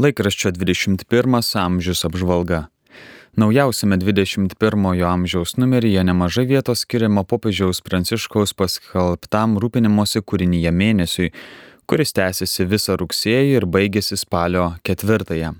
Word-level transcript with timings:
Laikraščio 0.00 0.54
21 0.56 1.56
amžius 1.60 2.06
apžvalga. 2.08 2.60
Naujausiame 3.36 3.98
21 4.00 5.02
amžiaus 5.04 5.58
numeryje 5.60 6.04
nemažai 6.08 6.46
vietos 6.48 6.86
skiriama 6.86 7.24
popiežiaus 7.28 7.82
Pranciškaus 7.84 8.54
paskelbtam 8.56 9.58
rūpinimosi 9.60 10.22
kūrinyje 10.24 10.72
mėnesiui, 10.72 11.28
kuris 11.84 12.16
tęsiasi 12.16 12.68
visą 12.72 12.96
rugsėjį 13.02 13.58
ir 13.58 13.68
baigėsi 13.76 14.16
spalio 14.16 14.70
ketvirtąją. 14.88 15.52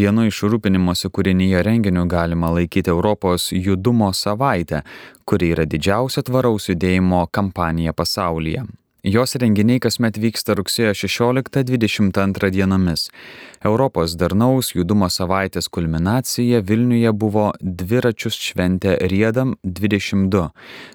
Vienu 0.00 0.24
iš 0.30 0.40
rūpinimosi 0.48 1.12
kūrinyje 1.12 1.60
renginių 1.68 2.08
galima 2.08 2.54
laikyti 2.56 2.94
Europos 2.94 3.50
judumo 3.52 4.14
savaitę, 4.16 4.80
kuri 5.28 5.52
yra 5.52 5.68
didžiausia 5.68 6.24
tvaraus 6.24 6.72
judėjimo 6.72 7.26
kampanija 7.28 7.92
pasaulyje. 7.92 8.64
Jos 9.06 9.36
renginiai 9.38 9.78
kasmet 9.78 10.16
vyksta 10.18 10.56
rugsėjo 10.58 10.90
16-22 10.98 12.48
dienomis. 12.50 13.04
Europos 13.62 14.16
darnaus 14.18 14.72
judumo 14.74 15.06
savaitės 15.06 15.70
kulminacija 15.70 16.58
Vilniuje 16.66 17.12
buvo 17.14 17.52
dviračius 17.62 18.34
šventė 18.48 18.96
Riedam 19.12 19.54
22. 19.62 20.48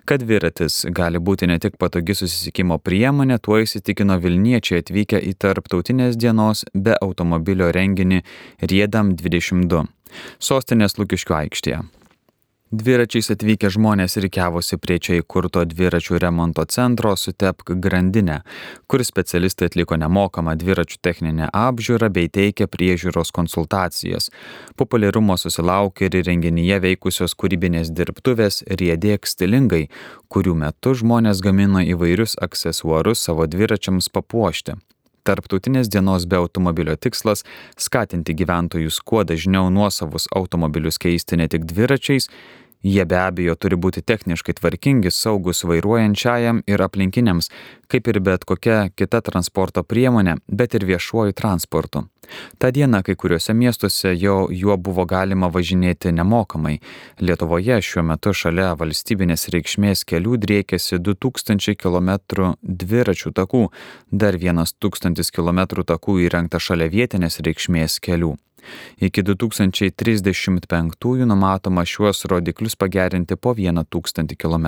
Kad 0.03 0.27
dviratis 0.27 0.83
gali 0.91 1.23
būti 1.23 1.47
ne 1.47 1.55
tik 1.63 1.79
patogi 1.79 2.19
susisiekimo 2.19 2.81
priemonė, 2.83 3.39
tuo 3.39 3.63
įsitikino 3.63 4.19
Vilniečiai 4.19 4.83
atvykę 4.83 5.23
į 5.23 5.37
tarptautinės 5.39 6.19
dienos 6.19 6.67
be 6.75 6.99
automobilio 6.99 7.71
renginį 7.71 8.19
Riedam 8.67 9.15
22. 9.15 9.87
Sostinės 10.43 10.99
Lukiškių 10.99 11.39
aikštėje. 11.45 11.85
Dviračiais 12.73 13.27
atvykę 13.29 13.69
žmonės 13.69 14.15
reikiavosi 14.23 14.79
prie 14.81 14.95
čia 14.97 15.19
įkurto 15.19 15.61
dviračių 15.69 16.17
remonto 16.17 16.63
centro 16.65 17.11
Sutepk 17.13 17.75
grandinę, 17.77 18.39
kur 18.89 19.03
specialistai 19.05 19.67
atliko 19.69 19.93
nemokamą 20.01 20.55
dviračių 20.57 20.97
techninę 21.05 21.51
apžiūrą 21.53 22.09
bei 22.15 22.31
teikė 22.33 22.65
priežiūros 22.73 23.29
konsultacijas. 23.35 24.31
Populiarumo 24.73 25.37
susilaukė 25.37 26.07
ir 26.09 26.17
renginyje 26.25 26.79
veikusios 26.87 27.37
kūrybinės 27.37 27.91
dirbtuvės 27.93 28.63
Riedėk 28.65 29.29
stilingai, 29.29 29.83
kurių 30.33 30.57
metu 30.63 30.95
žmonės 30.97 31.45
gamino 31.45 31.85
įvairius 31.93 32.39
aksesuarus 32.41 33.21
savo 33.21 33.45
dviračiams 33.45 34.09
papuošti. 34.09 34.79
Tarptautinės 35.23 35.87
dienos 35.87 36.25
be 36.27 36.35
automobilio 36.35 36.97
tikslas- 36.99 37.45
skatinti 37.85 38.33
gyventojus 38.35 38.99
kuo 38.99 39.23
dažniau 39.23 39.69
nuosavus 39.71 40.27
automobilius 40.35 40.97
keisti 40.97 41.37
ne 41.37 41.47
tik 41.47 41.63
dviračiais, 41.63 42.27
Jie 42.83 43.05
be 43.07 43.15
abejo 43.15 43.55
turi 43.55 43.77
būti 43.79 44.01
techniškai 44.03 44.57
tvarkingi, 44.57 45.11
saugus 45.11 45.63
vairuojančiajam 45.63 46.65
ir 46.67 46.81
aplinkiniams, 46.83 47.47
kaip 47.87 48.09
ir 48.11 48.19
bet 48.19 48.43
kokia 48.43 48.89
kita 48.91 49.21
transporto 49.23 49.85
priemonė, 49.87 50.35
bet 50.47 50.75
ir 50.75 50.83
viešuoju 50.89 51.31
transportu. 51.39 52.03
Ta 52.59 52.71
diena 52.75 52.99
kai 53.03 53.15
kuriuose 53.15 53.55
miestuose 53.55 54.11
jau 54.19 54.49
juo 54.51 54.75
buvo 54.75 55.05
galima 55.07 55.47
važinėti 55.47 56.11
nemokamai. 56.11 56.77
Lietuvoje 57.23 57.79
šiuo 57.87 58.03
metu 58.11 58.35
šalia 58.35 58.73
valstybinės 58.79 59.47
reikšmės 59.55 60.03
kelių 60.03 60.37
driekėsi 60.43 60.99
2000 60.99 61.79
km 61.79 62.11
dviračių 62.83 63.31
takų, 63.39 63.67
dar 64.11 64.35
1000 64.35 65.31
km 65.31 65.67
takų 65.87 66.19
įrengta 66.27 66.59
šalia 66.59 66.91
vietinės 66.91 67.39
reikšmės 67.39 68.01
kelių. 68.03 68.35
Iki 68.97 69.21
2035 69.29 71.25
numatoma 71.25 71.85
šiuos 71.85 72.25
rodiklius 72.25 72.75
pagerinti 72.75 73.35
po 73.35 73.53
1000 73.53 74.35
km. 74.35 74.67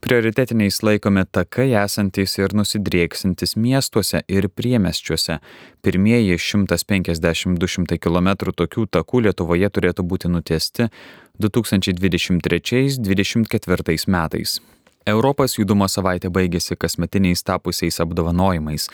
Prioritetiniais 0.00 0.82
laikomi 0.82 1.24
takai 1.32 1.72
esantys 1.84 2.38
ir 2.38 2.54
nusidrieksintis 2.54 3.56
miestuose 3.56 4.20
ir 4.28 4.48
priemesčiuose. 4.48 5.38
Pirmieji 5.82 6.38
150-200 6.38 7.98
km 7.98 8.28
tokių 8.60 8.86
takų 8.98 9.20
Lietuvoje 9.26 9.68
turėtų 9.70 10.02
būti 10.12 10.26
nutiesti 10.32 10.82
2023-2024 11.42 14.10
metais. 14.16 14.50
Europos 15.06 15.58
judumo 15.58 15.88
savaitė 15.88 16.28
baigėsi 16.34 16.76
kasmetiniais 16.76 17.42
tapusiais 17.46 18.00
apdovanojimais. 18.02 18.88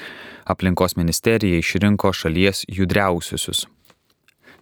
Aplinkos 0.44 0.96
ministerija 0.96 1.58
išrinko 1.58 2.12
šalies 2.12 2.64
judriausiusius 2.68 3.66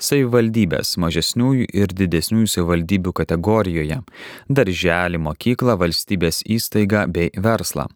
savivaldybės 0.01 0.97
mažesniųjų 1.01 1.67
ir 1.77 1.93
didesniųjų 1.97 2.49
savivaldybių 2.55 3.13
kategorijoje- 3.21 4.01
darželį, 4.59 5.19
mokyklą, 5.27 5.77
valstybės 5.77 6.43
įstaigą 6.45 7.07
bei 7.13 7.31
verslą. 7.37 7.87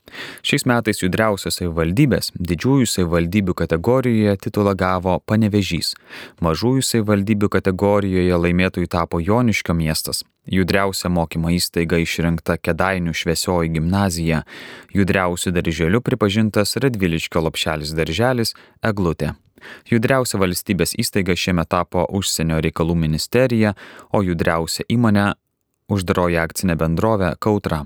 Šiais 0.43 0.67
metais 0.67 1.03
judriausios 1.03 1.59
savivaldybės 1.59 2.31
didžiųjų 2.39 2.87
savivaldybių 2.95 3.55
kategorijoje 3.55 4.37
titulą 4.37 4.75
gavo 4.77 5.21
Panevežys. 5.27 5.95
Mažųjų 6.41 6.83
savivaldybių 6.83 7.49
kategorijoje 7.49 8.35
laimėtojų 8.45 8.89
tapo 8.89 9.21
Joniškio 9.21 9.75
miestas. 9.75 10.25
Judriausia 10.47 11.09
mokymo 11.09 11.49
įstaiga 11.49 11.97
išrinkta 11.97 12.59
Kedainių 12.61 13.15
šviesioji 13.17 13.73
gimnazija. 13.79 14.43
Judriausių 14.93 15.55
darželių 15.57 16.03
pripažintas 16.05 16.77
Radviliškio 16.77 17.41
lopšelis 17.41 17.97
darželis 17.97 18.55
Eglutė. 18.83 19.35
Judriausia 19.91 20.41
valstybės 20.41 20.95
įstaiga 21.01 21.37
šiemet 21.37 21.71
tapo 21.73 22.05
užsienio 22.11 22.61
reikalų 22.65 22.97
ministerija, 23.07 23.75
o 24.13 24.23
judriausia 24.25 24.87
įmonė 24.89 25.33
uždaroji 25.93 26.39
akcinė 26.41 26.79
bendrovė 26.81 27.35
Kautra. 27.39 27.85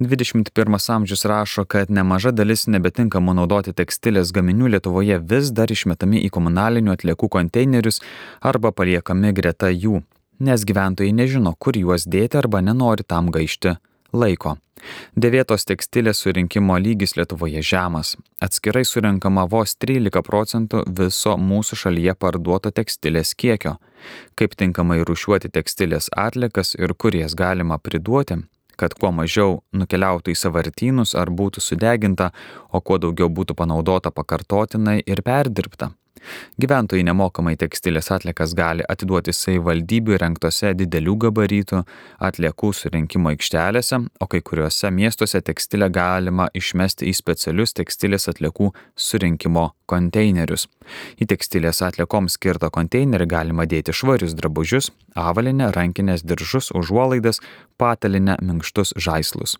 21 0.00 0.78
amžius 0.94 1.24
rašo, 1.24 1.64
kad 1.64 1.90
nemaža 1.90 2.30
dalis 2.32 2.66
nebetinkamų 2.70 3.34
naudoti 3.40 3.74
tekstilės 3.76 4.30
gaminių 4.32 4.70
Lietuvoje 4.76 5.18
vis 5.32 5.50
dar 5.50 5.72
išmetami 5.72 6.22
į 6.24 6.30
komunalinių 6.36 6.94
atliekų 6.94 7.28
konteinerius 7.28 8.00
arba 8.40 8.72
paliekami 8.72 9.34
greta 9.36 9.68
jų, 9.74 10.00
nes 10.40 10.64
gyventojai 10.64 11.12
nežino, 11.12 11.54
kur 11.58 11.76
juos 11.76 12.06
dėti 12.06 12.40
arba 12.40 12.62
nenori 12.64 13.04
tam 13.04 13.28
gaišti 13.34 13.76
laiko. 14.12 14.56
Dėvėtos 15.20 15.66
tekstilės 15.68 16.22
surinkimo 16.24 16.78
lygis 16.80 17.16
Lietuvoje 17.18 17.62
žemas. 17.62 18.14
Atskirai 18.40 18.84
surinkama 18.88 19.44
vos 19.50 19.74
13 19.76 20.22
procentų 20.24 20.84
viso 21.00 21.36
mūsų 21.36 21.78
šalyje 21.82 22.14
parduoto 22.16 22.72
tekstilės 22.72 23.34
kiekio. 23.34 23.76
Kaip 24.40 24.56
tinkamai 24.56 25.02
rušiuoti 25.04 25.52
tekstilės 25.52 26.08
atlikas 26.16 26.74
ir 26.78 26.94
kur 26.96 27.16
jas 27.16 27.36
galima 27.36 27.78
priduoti, 27.78 28.40
kad 28.80 28.96
kuo 28.96 29.12
mažiau 29.12 29.60
nukeliautų 29.76 30.32
į 30.32 30.38
savartynus 30.40 31.14
ar 31.18 31.28
būtų 31.28 31.60
sudeginta, 31.60 32.30
o 32.72 32.80
kuo 32.80 32.96
daugiau 33.02 33.28
būtų 33.28 33.56
panaudota 33.58 34.12
pakartotinai 34.14 35.02
ir 35.04 35.20
perdirbta. 35.26 35.92
Gyventojai 36.60 37.04
nemokamai 37.06 37.54
tekstilės 37.60 38.10
atlikas 38.12 38.52
gali 38.56 38.84
atiduoti 38.92 39.32
savivaldybių 39.34 40.18
renktose 40.20 40.72
didelių 40.76 41.14
gabarytų 41.24 41.80
atliekų 42.28 42.72
surinkimo 42.76 43.32
aikštelėse, 43.32 44.00
o 44.20 44.28
kai 44.30 44.42
kuriuose 44.44 44.90
miestuose 44.94 45.40
tekstilę 45.46 45.88
galima 45.94 46.50
išmesti 46.54 47.08
į 47.08 47.14
specialius 47.16 47.74
tekstilės 47.78 48.28
atliekų 48.32 48.72
surinkimo 49.08 49.70
konteinerius. 49.90 50.68
Į 51.20 51.30
tekstilės 51.32 51.82
atliekoms 51.86 52.36
skirtą 52.36 52.70
konteinerį 52.74 53.30
galima 53.30 53.66
dėti 53.70 53.94
švarius 53.96 54.36
drabužius, 54.38 54.92
avalinę, 55.16 55.72
rankinės 55.76 56.26
diržus, 56.26 56.70
užuolaidas, 56.76 57.40
patalinę, 57.80 58.36
minkštus 58.44 58.94
žaislus. 58.98 59.56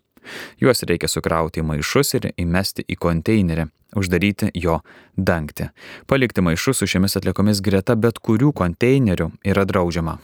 Juos 0.61 0.83
reikia 0.87 1.09
sukrauti 1.11 1.61
į 1.61 1.67
maišus 1.67 2.15
ir 2.19 2.31
įmesti 2.39 2.85
į 2.87 2.97
konteinerį, 3.01 3.67
uždaryti 3.97 4.51
jo 4.55 4.79
dangtį. 5.17 5.71
Palikti 6.07 6.43
maišus 6.45 6.81
su 6.81 6.89
šiomis 6.89 7.17
atliekomis 7.19 7.63
greta 7.63 7.95
bet 7.95 8.21
kurių 8.23 8.53
konteinerių 8.57 9.31
yra 9.45 9.65
draudžiama. 9.67 10.19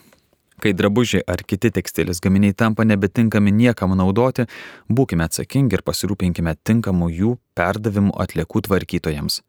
Kai 0.58 0.72
drabužiai 0.74 1.22
ar 1.30 1.44
kiti 1.46 1.70
tekstilės 1.70 2.18
gaminiai 2.24 2.56
tampa 2.58 2.82
nebetinkami 2.88 3.52
niekam 3.54 3.94
naudoti, 3.98 4.48
būkime 4.90 5.28
atsakingi 5.28 5.78
ir 5.78 5.84
pasirūpinkime 5.86 6.56
tinkamų 6.66 7.12
jų 7.14 7.34
perdavimų 7.58 8.16
atliekų 8.26 8.64
tvarkytojams. 8.66 9.44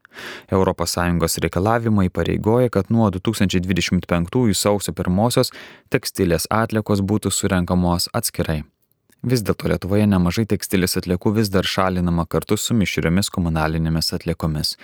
ES 0.52 1.38
reikalavimai 1.44 2.08
pareigoja, 2.12 2.68
kad 2.68 2.92
nuo 2.92 3.08
2025 3.10 4.52
sausio 4.52 4.92
1 4.92 5.52
tekstilės 5.88 6.48
atliekos 6.50 7.00
būtų 7.00 7.32
surenkamos 7.32 8.10
atskirai. 8.12 8.64
Vis 9.26 9.42
dėlto 9.42 9.66
Lietuvoje 9.66 10.06
nemažai 10.06 10.44
tekstilės 10.46 10.94
atliekų 11.00 11.32
vis 11.40 11.48
dar 11.50 11.66
šalinama 11.66 12.22
kartu 12.30 12.54
su 12.56 12.74
mišriomis 12.78 13.32
komunalinėmis 13.34 14.14
atliekomis. 14.14 14.76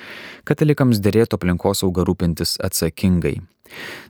Katalikams 0.43 0.99
dėrėtų 0.99 1.39
aplinkosauga 1.39 2.03
rūpintis 2.03 2.59
atsakingai. 2.59 3.39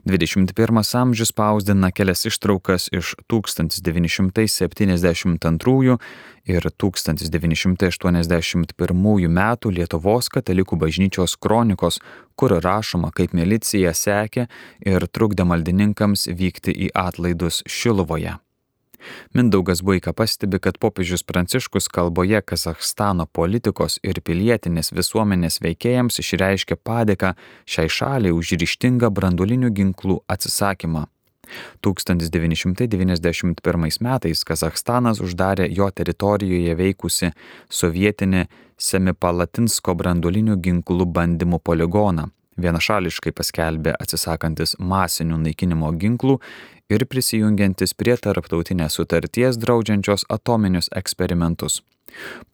21 0.05 0.95
amžius 0.99 1.29
spausdina 1.29 1.91
kelias 1.91 2.25
ištraukas 2.25 2.89
iš 2.91 3.15
1972 3.31 5.97
ir 6.45 6.69
1981 6.83 9.29
metų 9.39 9.71
Lietuvos 9.77 10.29
katalikų 10.29 10.75
bažnyčios 10.81 11.35
kronikos, 11.37 11.99
kur 12.35 12.51
rašoma, 12.65 13.11
kaip 13.13 13.33
milicija 13.33 13.93
sekė 13.93 14.47
ir 14.81 15.07
trukdė 15.07 15.43
maldininkams 15.45 16.27
vykti 16.33 16.71
į 16.87 16.89
atlaidus 17.05 17.63
Šiluvoje. 17.69 18.44
Mindaugas 19.33 19.81
Buika 19.85 20.13
pastebi, 20.13 20.59
kad 20.59 20.79
popiežius 20.81 21.23
Pranciškus 21.23 21.87
kalboje 21.87 22.41
Kazahstano 22.41 23.25
politikos 23.25 23.99
ir 24.03 24.21
pilietinės 24.25 24.93
visuomenės 24.95 25.61
veikėjams 25.65 26.21
išreiškė 26.23 26.79
padėką 26.83 27.35
šiai 27.65 27.89
šaliai 27.89 28.35
už 28.35 28.55
ryštingą 28.61 29.11
brandulinių 29.13 29.73
ginklų 29.75 30.21
atsisakymą. 30.31 31.07
1991 31.81 34.01
metais 34.01 34.43
Kazahstanas 34.43 35.21
uždarė 35.21 35.67
jo 35.71 35.89
teritorijoje 35.91 36.75
veikusi 36.77 37.31
sovietinį 37.69 38.45
Semipalatinsko 38.75 39.95
brandulinių 39.95 40.55
ginklų 40.59 41.05
bandymų 41.15 41.59
poligoną, 41.63 42.29
vienašališkai 42.59 43.31
paskelbė 43.35 43.93
atsisakantis 43.99 44.75
masinių 44.79 45.37
naikinimo 45.45 45.91
ginklų 45.95 46.39
ir 46.89 47.05
prisijungiantis 47.09 47.95
prie 47.97 48.15
tarptautinės 48.21 48.99
sutarties 48.99 49.57
draudžiančios 49.61 50.27
atominius 50.29 50.89
eksperimentus. 50.95 51.81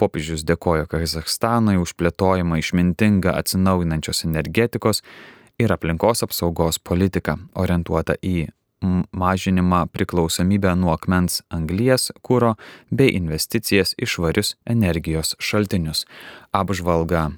Popiežius 0.00 0.46
dėkojo 0.48 0.88
Kazakstanui 0.90 1.76
už 1.82 1.94
plėtojimą 2.00 2.58
išmintingą 2.62 3.34
atsinaujinančios 3.42 4.24
energetikos 4.26 5.02
ir 5.60 5.74
aplinkos 5.74 6.24
apsaugos 6.26 6.80
politiką 6.80 7.36
orientuotą 7.54 8.16
į 8.22 8.48
mažinimą 9.12 9.86
priklausomybę 9.94 10.74
nuo 10.76 10.96
akmens 10.96 11.42
anglies, 11.54 12.10
kūro 12.26 12.56
bei 12.90 13.14
investicijas 13.14 13.94
į 13.94 14.08
švarius 14.14 14.56
energijos 14.66 15.36
šaltinius. 15.38 16.04
Apžvalga 16.50 17.28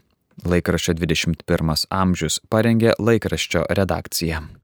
laikraščio 0.49 0.97
21 0.97 1.87
amžius 1.91 2.41
parengė 2.49 2.97
laikraščio 2.99 3.67
redakcija. 3.69 4.43